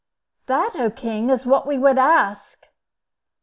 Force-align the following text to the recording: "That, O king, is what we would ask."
"That, 0.47 0.71
O 0.77 0.89
king, 0.89 1.29
is 1.29 1.45
what 1.45 1.67
we 1.67 1.77
would 1.77 1.99
ask." 1.99 2.65